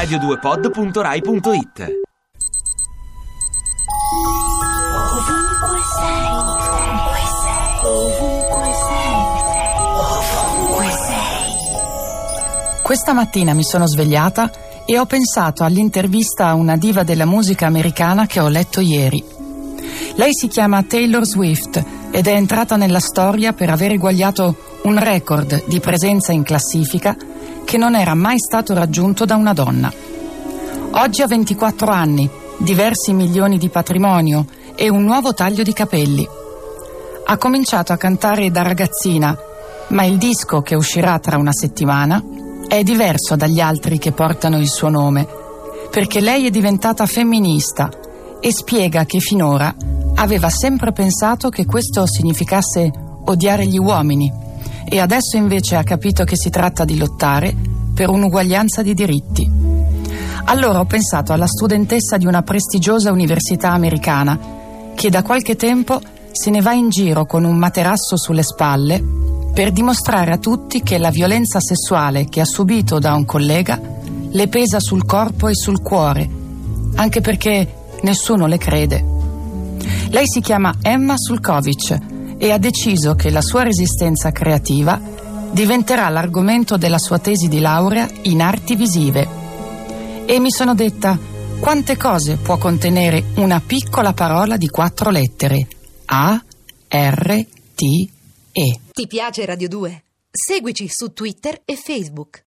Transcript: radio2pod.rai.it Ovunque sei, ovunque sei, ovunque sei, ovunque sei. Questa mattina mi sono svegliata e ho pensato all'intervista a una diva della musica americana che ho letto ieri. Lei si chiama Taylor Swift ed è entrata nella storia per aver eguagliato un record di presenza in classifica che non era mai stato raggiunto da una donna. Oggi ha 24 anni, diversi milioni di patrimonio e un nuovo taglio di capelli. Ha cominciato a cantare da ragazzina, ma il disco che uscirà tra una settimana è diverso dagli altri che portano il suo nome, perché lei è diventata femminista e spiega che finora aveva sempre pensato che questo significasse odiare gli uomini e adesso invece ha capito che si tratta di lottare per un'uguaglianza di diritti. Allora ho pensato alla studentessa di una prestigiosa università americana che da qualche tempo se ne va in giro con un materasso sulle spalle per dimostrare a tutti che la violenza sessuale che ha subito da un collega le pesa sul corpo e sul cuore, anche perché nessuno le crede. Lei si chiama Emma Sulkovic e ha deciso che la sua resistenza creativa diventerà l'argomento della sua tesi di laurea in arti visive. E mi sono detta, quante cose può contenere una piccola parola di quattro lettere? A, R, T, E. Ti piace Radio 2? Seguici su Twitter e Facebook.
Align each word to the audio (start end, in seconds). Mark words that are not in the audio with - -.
radio2pod.rai.it 0.00 1.98
Ovunque 5.12 5.80
sei, 5.94 6.24
ovunque 6.32 7.20
sei, 7.42 7.64
ovunque 7.84 8.70
sei, 8.88 9.12
ovunque 10.56 10.88
sei. 11.06 11.52
Questa 12.82 13.12
mattina 13.12 13.52
mi 13.52 13.62
sono 13.62 13.86
svegliata 13.86 14.50
e 14.86 14.98
ho 14.98 15.04
pensato 15.04 15.64
all'intervista 15.64 16.46
a 16.46 16.54
una 16.54 16.78
diva 16.78 17.02
della 17.02 17.26
musica 17.26 17.66
americana 17.66 18.26
che 18.26 18.40
ho 18.40 18.48
letto 18.48 18.80
ieri. 18.80 19.22
Lei 20.14 20.30
si 20.32 20.48
chiama 20.48 20.82
Taylor 20.82 21.26
Swift 21.26 21.84
ed 22.10 22.26
è 22.26 22.32
entrata 22.32 22.76
nella 22.76 23.00
storia 23.00 23.52
per 23.52 23.68
aver 23.68 23.92
eguagliato 23.92 24.80
un 24.84 24.98
record 24.98 25.66
di 25.66 25.78
presenza 25.78 26.32
in 26.32 26.42
classifica 26.42 27.14
che 27.64 27.78
non 27.78 27.94
era 27.94 28.14
mai 28.14 28.38
stato 28.38 28.74
raggiunto 28.74 29.24
da 29.24 29.36
una 29.36 29.52
donna. 29.52 29.92
Oggi 30.92 31.22
ha 31.22 31.26
24 31.26 31.90
anni, 31.90 32.28
diversi 32.58 33.12
milioni 33.12 33.58
di 33.58 33.68
patrimonio 33.68 34.44
e 34.74 34.88
un 34.88 35.04
nuovo 35.04 35.34
taglio 35.34 35.62
di 35.62 35.72
capelli. 35.72 36.28
Ha 37.26 37.36
cominciato 37.36 37.92
a 37.92 37.96
cantare 37.96 38.50
da 38.50 38.62
ragazzina, 38.62 39.36
ma 39.88 40.04
il 40.04 40.18
disco 40.18 40.62
che 40.62 40.74
uscirà 40.74 41.18
tra 41.18 41.36
una 41.36 41.52
settimana 41.52 42.22
è 42.66 42.82
diverso 42.82 43.36
dagli 43.36 43.60
altri 43.60 43.98
che 43.98 44.12
portano 44.12 44.58
il 44.58 44.68
suo 44.68 44.88
nome, 44.88 45.26
perché 45.90 46.20
lei 46.20 46.46
è 46.46 46.50
diventata 46.50 47.06
femminista 47.06 47.88
e 48.40 48.52
spiega 48.52 49.04
che 49.04 49.20
finora 49.20 49.74
aveva 50.14 50.48
sempre 50.50 50.92
pensato 50.92 51.48
che 51.50 51.66
questo 51.66 52.06
significasse 52.06 52.90
odiare 53.24 53.66
gli 53.66 53.78
uomini 53.78 54.48
e 54.84 54.98
adesso 54.98 55.36
invece 55.36 55.76
ha 55.76 55.82
capito 55.82 56.24
che 56.24 56.36
si 56.36 56.50
tratta 56.50 56.84
di 56.84 56.96
lottare 56.96 57.54
per 57.94 58.08
un'uguaglianza 58.08 58.82
di 58.82 58.94
diritti. 58.94 59.50
Allora 60.44 60.80
ho 60.80 60.84
pensato 60.84 61.32
alla 61.32 61.46
studentessa 61.46 62.16
di 62.16 62.26
una 62.26 62.42
prestigiosa 62.42 63.12
università 63.12 63.70
americana 63.70 64.38
che 64.94 65.10
da 65.10 65.22
qualche 65.22 65.56
tempo 65.56 66.00
se 66.32 66.50
ne 66.50 66.60
va 66.60 66.72
in 66.72 66.88
giro 66.88 67.26
con 67.26 67.44
un 67.44 67.56
materasso 67.56 68.16
sulle 68.16 68.42
spalle 68.42 69.02
per 69.52 69.72
dimostrare 69.72 70.32
a 70.32 70.38
tutti 70.38 70.82
che 70.82 70.98
la 70.98 71.10
violenza 71.10 71.60
sessuale 71.60 72.26
che 72.26 72.40
ha 72.40 72.44
subito 72.44 72.98
da 72.98 73.14
un 73.14 73.24
collega 73.24 73.80
le 74.32 74.48
pesa 74.48 74.78
sul 74.80 75.04
corpo 75.04 75.48
e 75.48 75.54
sul 75.54 75.82
cuore, 75.82 76.28
anche 76.94 77.20
perché 77.20 77.74
nessuno 78.02 78.46
le 78.46 78.58
crede. 78.58 79.04
Lei 80.08 80.24
si 80.26 80.40
chiama 80.40 80.74
Emma 80.82 81.14
Sulkovic 81.16 82.09
e 82.42 82.52
ha 82.52 82.56
deciso 82.58 83.14
che 83.14 83.28
la 83.30 83.42
sua 83.42 83.62
resistenza 83.62 84.32
creativa 84.32 84.98
diventerà 85.52 86.08
l'argomento 86.08 86.78
della 86.78 86.98
sua 86.98 87.18
tesi 87.18 87.48
di 87.48 87.60
laurea 87.60 88.08
in 88.22 88.40
arti 88.40 88.76
visive. 88.76 89.28
E 90.24 90.40
mi 90.40 90.50
sono 90.50 90.74
detta, 90.74 91.18
quante 91.60 91.98
cose 91.98 92.36
può 92.36 92.56
contenere 92.56 93.24
una 93.34 93.60
piccola 93.60 94.14
parola 94.14 94.56
di 94.56 94.68
quattro 94.68 95.10
lettere? 95.10 95.66
A, 96.06 96.42
R, 96.88 97.46
T, 97.74 98.08
E. 98.52 98.80
Ti 98.90 99.06
piace 99.06 99.44
Radio 99.44 99.68
2? 99.68 100.04
Seguici 100.30 100.86
su 100.88 101.12
Twitter 101.12 101.60
e 101.66 101.76
Facebook. 101.76 102.38